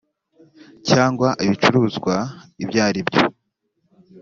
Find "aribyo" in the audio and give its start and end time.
2.87-3.23